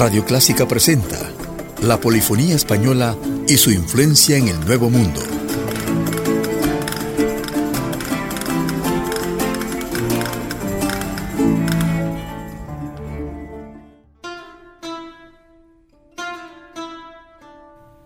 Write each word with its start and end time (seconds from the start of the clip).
Radio 0.00 0.24
Clásica 0.24 0.66
presenta 0.66 1.30
la 1.82 2.00
polifonía 2.00 2.56
española 2.56 3.14
y 3.46 3.58
su 3.58 3.70
influencia 3.70 4.38
en 4.38 4.48
el 4.48 4.58
Nuevo 4.64 4.88
Mundo. 4.88 5.20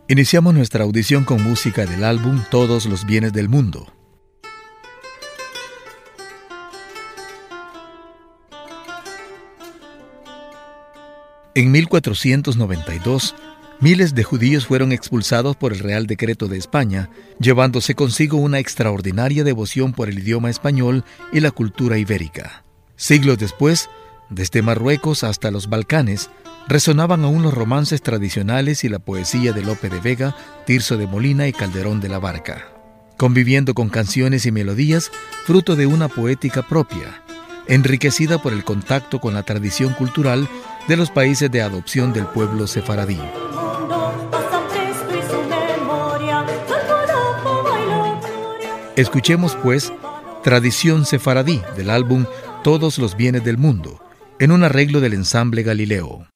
Iniciamos 0.08 0.52
nuestra 0.52 0.82
audición 0.82 1.22
con 1.22 1.44
música 1.44 1.86
del 1.86 2.02
álbum 2.02 2.42
Todos 2.50 2.86
los 2.86 3.06
bienes 3.06 3.32
del 3.32 3.48
mundo, 3.48 3.86
En 11.56 11.70
1492, 11.70 13.36
miles 13.78 14.16
de 14.16 14.24
judíos 14.24 14.66
fueron 14.66 14.90
expulsados 14.90 15.54
por 15.54 15.72
el 15.72 15.78
Real 15.78 16.08
Decreto 16.08 16.48
de 16.48 16.58
España, 16.58 17.10
llevándose 17.38 17.94
consigo 17.94 18.38
una 18.38 18.58
extraordinaria 18.58 19.44
devoción 19.44 19.92
por 19.92 20.08
el 20.08 20.18
idioma 20.18 20.50
español 20.50 21.04
y 21.32 21.38
la 21.38 21.52
cultura 21.52 21.96
ibérica. 21.96 22.64
Siglos 22.96 23.38
después, 23.38 23.88
desde 24.30 24.62
Marruecos 24.62 25.22
hasta 25.22 25.52
los 25.52 25.68
Balcanes, 25.68 26.28
resonaban 26.66 27.22
aún 27.22 27.44
los 27.44 27.54
romances 27.54 28.02
tradicionales 28.02 28.82
y 28.82 28.88
la 28.88 28.98
poesía 28.98 29.52
de 29.52 29.62
Lope 29.62 29.90
de 29.90 30.00
Vega, 30.00 30.36
Tirso 30.66 30.96
de 30.96 31.06
Molina 31.06 31.46
y 31.46 31.52
Calderón 31.52 32.00
de 32.00 32.08
la 32.08 32.18
Barca, 32.18 32.66
conviviendo 33.16 33.74
con 33.74 33.90
canciones 33.90 34.44
y 34.44 34.50
melodías 34.50 35.12
fruto 35.44 35.76
de 35.76 35.86
una 35.86 36.08
poética 36.08 36.66
propia, 36.66 37.22
enriquecida 37.68 38.40
por 38.40 38.52
el 38.52 38.64
contacto 38.64 39.20
con 39.20 39.34
la 39.34 39.42
tradición 39.42 39.92
cultural 39.94 40.48
de 40.88 40.96
los 40.96 41.10
países 41.10 41.50
de 41.50 41.62
adopción 41.62 42.12
del 42.12 42.26
pueblo 42.26 42.66
sefaradí. 42.66 43.20
Escuchemos 48.96 49.56
pues 49.62 49.92
Tradición 50.44 51.06
sefaradí 51.06 51.62
del 51.74 51.88
álbum 51.88 52.26
Todos 52.62 52.98
los 52.98 53.16
bienes 53.16 53.42
del 53.44 53.56
mundo, 53.56 54.00
en 54.38 54.52
un 54.52 54.62
arreglo 54.62 55.00
del 55.00 55.14
ensamble 55.14 55.62
Galileo. 55.62 56.26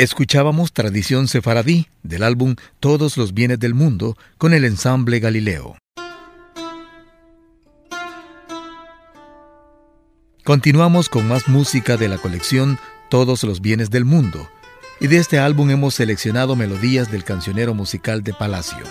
Escuchábamos 0.00 0.72
Tradición 0.72 1.28
Sefaradí 1.28 1.88
del 2.02 2.22
álbum 2.22 2.56
Todos 2.80 3.18
los 3.18 3.34
bienes 3.34 3.60
del 3.60 3.74
mundo 3.74 4.16
con 4.38 4.54
el 4.54 4.64
ensamble 4.64 5.20
Galileo. 5.20 5.76
Continuamos 10.42 11.10
con 11.10 11.28
más 11.28 11.48
música 11.48 11.98
de 11.98 12.08
la 12.08 12.16
colección 12.16 12.78
Todos 13.10 13.44
los 13.44 13.60
bienes 13.60 13.90
del 13.90 14.06
mundo, 14.06 14.48
y 15.00 15.06
de 15.08 15.18
este 15.18 15.38
álbum 15.38 15.68
hemos 15.68 15.96
seleccionado 15.96 16.56
melodías 16.56 17.12
del 17.12 17.22
cancionero 17.22 17.74
musical 17.74 18.22
de 18.22 18.32
Palacio. 18.32 18.84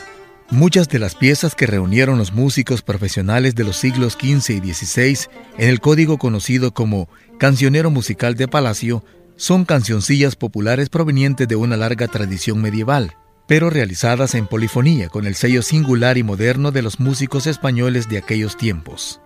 Muchas 0.51 0.89
de 0.89 0.99
las 0.99 1.15
piezas 1.15 1.55
que 1.55 1.65
reunieron 1.65 2.19
los 2.19 2.33
músicos 2.33 2.83
profesionales 2.83 3.55
de 3.55 3.63
los 3.63 3.77
siglos 3.77 4.13
XV 4.13 4.63
y 4.63 4.73
XVI 4.73 5.17
en 5.57 5.69
el 5.69 5.79
código 5.79 6.19
conocido 6.19 6.71
como 6.71 7.09
Cancionero 7.39 7.89
Musical 7.89 8.35
de 8.35 8.47
Palacio 8.47 9.03
son 9.39 9.63
cancioncillas 9.63 10.35
populares 10.35 10.89
provenientes 10.89 11.47
de 11.47 11.55
una 11.55 11.77
larga 11.77 12.09
tradición 12.09 12.61
medieval, 12.61 13.15
pero 13.47 13.69
realizadas 13.69 14.35
en 14.35 14.47
polifonía 14.47 15.07
con 15.07 15.25
el 15.25 15.33
sello 15.33 15.61
singular 15.61 16.17
y 16.17 16.23
moderno 16.23 16.71
de 16.71 16.81
los 16.81 16.99
músicos 16.99 17.47
españoles 17.47 18.09
de 18.09 18.17
aquellos 18.17 18.57
tiempos. 18.57 19.21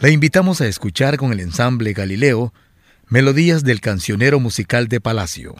La 0.00 0.10
invitamos 0.10 0.60
a 0.60 0.66
escuchar 0.66 1.16
con 1.16 1.32
el 1.32 1.38
ensamble 1.38 1.92
Galileo 1.92 2.52
melodías 3.06 3.62
del 3.62 3.80
cancionero 3.80 4.40
musical 4.40 4.88
de 4.88 5.00
Palacio. 5.00 5.54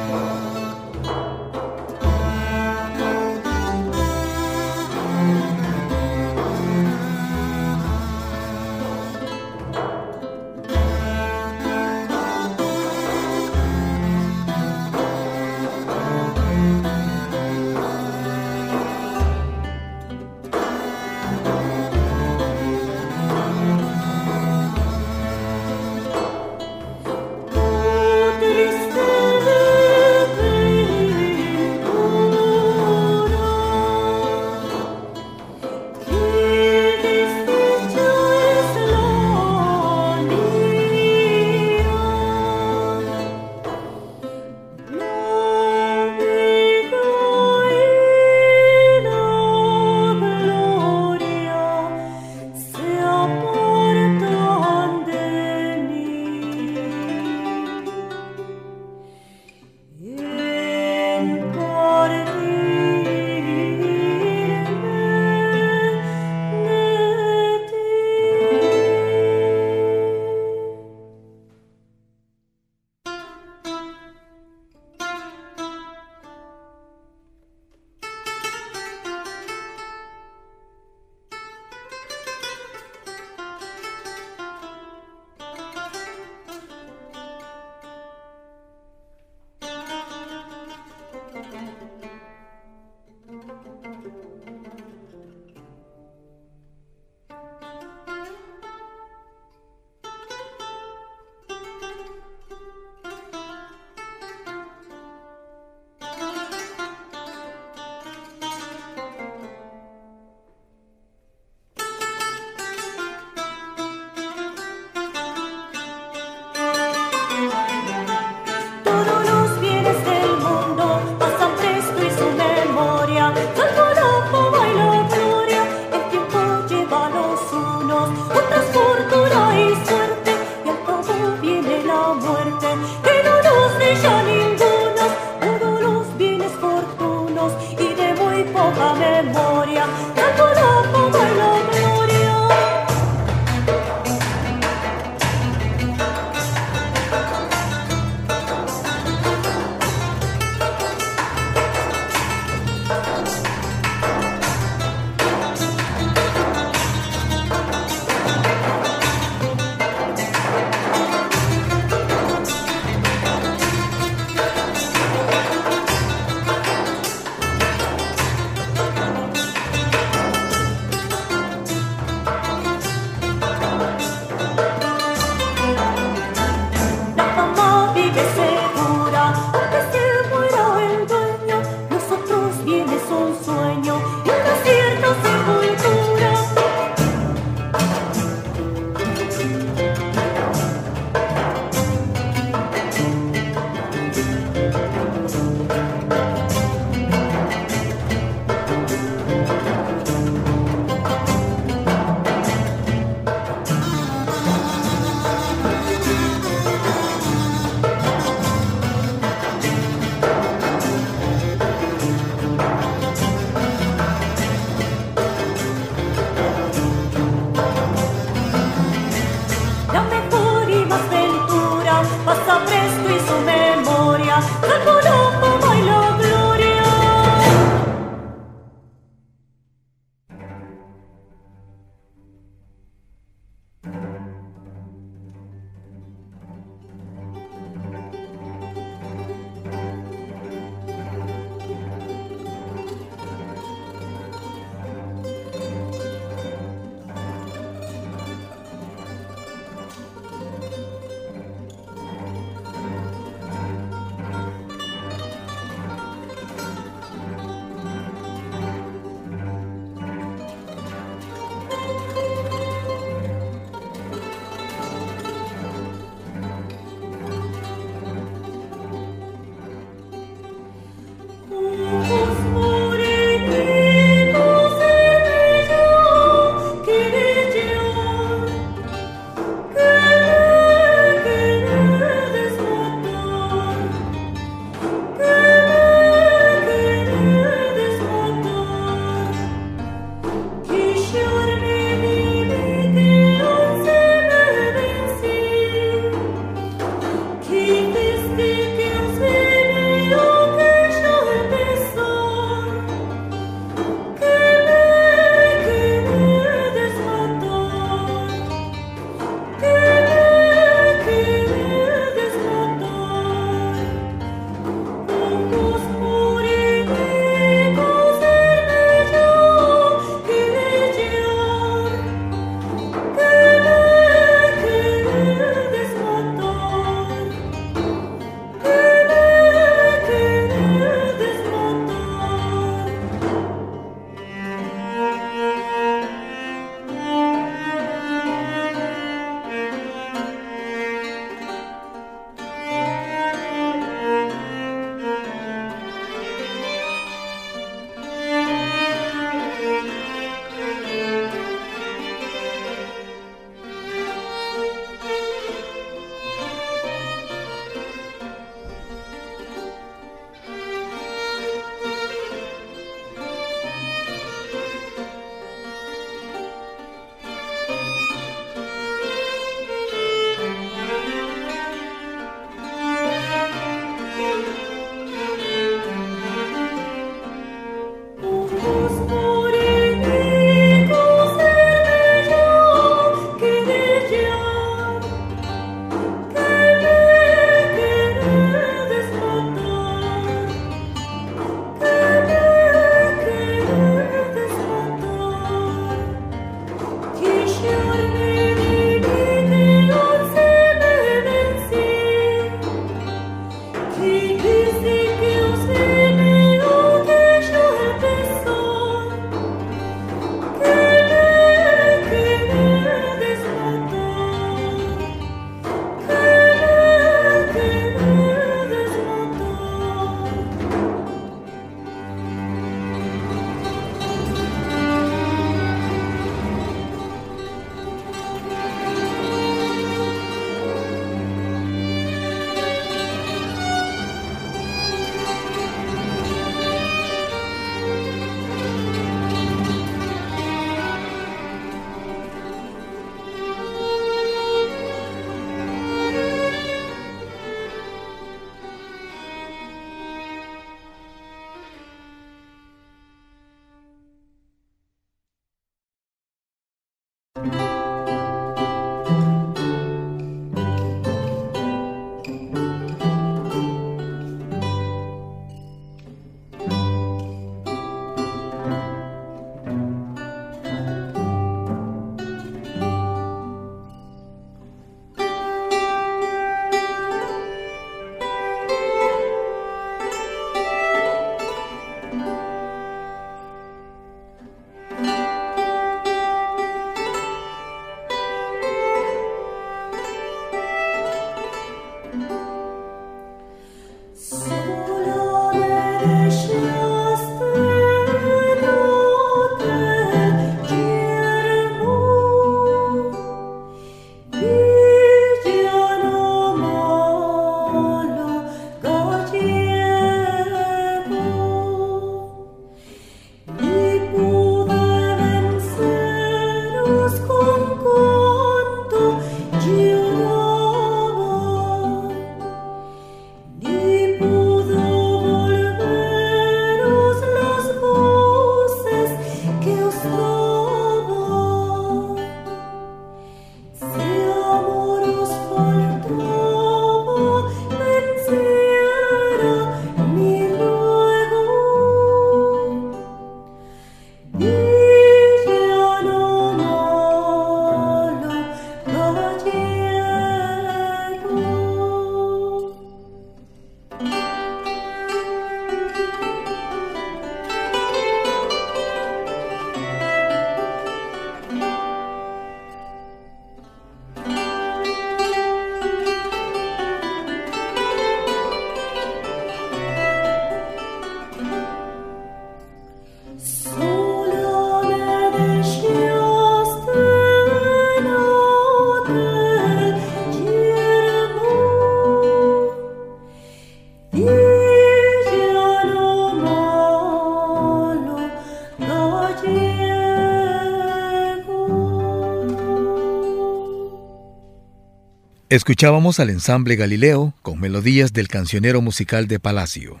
Escuchábamos 595.52 596.18
al 596.18 596.30
ensamble 596.30 596.76
Galileo 596.76 597.34
con 597.42 597.60
melodías 597.60 598.14
del 598.14 598.26
cancionero 598.26 598.80
musical 598.80 599.28
de 599.28 599.38
Palacio. 599.38 600.00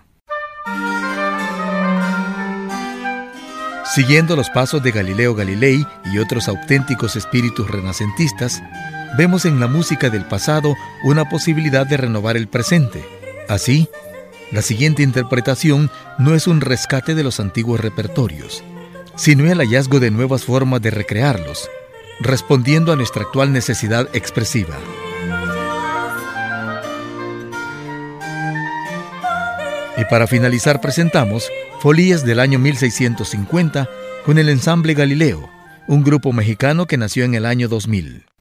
Siguiendo 3.84 4.34
los 4.34 4.48
pasos 4.48 4.82
de 4.82 4.92
Galileo 4.92 5.34
Galilei 5.34 5.86
y 6.06 6.16
otros 6.20 6.48
auténticos 6.48 7.16
espíritus 7.16 7.70
renacentistas, 7.70 8.62
vemos 9.18 9.44
en 9.44 9.60
la 9.60 9.66
música 9.66 10.08
del 10.08 10.24
pasado 10.24 10.74
una 11.04 11.28
posibilidad 11.28 11.86
de 11.86 11.98
renovar 11.98 12.38
el 12.38 12.48
presente. 12.48 13.04
Así, 13.46 13.90
la 14.52 14.62
siguiente 14.62 15.02
interpretación 15.02 15.90
no 16.18 16.34
es 16.34 16.46
un 16.46 16.62
rescate 16.62 17.14
de 17.14 17.24
los 17.24 17.40
antiguos 17.40 17.78
repertorios, 17.78 18.64
sino 19.16 19.44
el 19.52 19.58
hallazgo 19.58 20.00
de 20.00 20.10
nuevas 20.10 20.44
formas 20.44 20.80
de 20.80 20.92
recrearlos, 20.92 21.68
respondiendo 22.20 22.90
a 22.90 22.96
nuestra 22.96 23.24
actual 23.24 23.52
necesidad 23.52 24.08
expresiva. 24.14 24.78
Y 30.02 30.04
para 30.04 30.26
finalizar 30.26 30.80
presentamos 30.80 31.48
Folías 31.78 32.26
del 32.26 32.40
año 32.40 32.58
1650 32.58 33.88
con 34.26 34.36
el 34.36 34.48
ensamble 34.48 34.94
Galileo, 34.94 35.48
un 35.86 36.02
grupo 36.02 36.32
mexicano 36.32 36.86
que 36.86 36.96
nació 36.96 37.22
en 37.24 37.36
el 37.36 37.46
año 37.46 37.68
2000. 37.68 38.31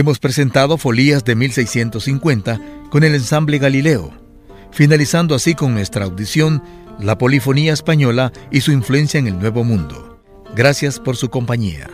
Hemos 0.00 0.18
presentado 0.18 0.78
Folías 0.78 1.24
de 1.24 1.34
1650 1.34 2.58
con 2.88 3.04
el 3.04 3.14
ensamble 3.14 3.58
Galileo, 3.58 4.10
finalizando 4.72 5.34
así 5.34 5.54
con 5.54 5.74
nuestra 5.74 6.06
audición 6.06 6.62
la 6.98 7.18
polifonía 7.18 7.74
española 7.74 8.32
y 8.50 8.62
su 8.62 8.72
influencia 8.72 9.18
en 9.18 9.26
el 9.26 9.38
Nuevo 9.38 9.62
Mundo. 9.62 10.22
Gracias 10.56 10.98
por 10.98 11.18
su 11.18 11.28
compañía. 11.28 11.90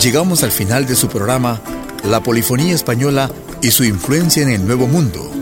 Llegamos 0.00 0.44
al 0.44 0.52
final 0.52 0.86
de 0.86 0.94
su 0.94 1.08
programa 1.08 1.60
La 2.04 2.22
Polifonía 2.22 2.72
Española 2.72 3.28
y 3.60 3.72
su 3.72 3.82
influencia 3.82 4.44
en 4.44 4.50
el 4.50 4.64
Nuevo 4.64 4.86
Mundo 4.86 5.41